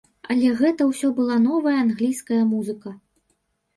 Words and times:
Але 0.35 0.47
гэта 0.61 0.87
ўсё 0.91 1.11
была 1.21 1.37
новая 1.49 1.75
англійская 1.85 2.43
музыка. 2.53 2.89